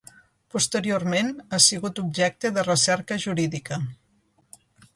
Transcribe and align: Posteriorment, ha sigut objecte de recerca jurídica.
Posteriorment, 0.53 1.29
ha 1.49 1.59
sigut 1.65 2.01
objecte 2.03 2.51
de 2.57 2.63
recerca 2.69 3.21
jurídica. 3.27 3.81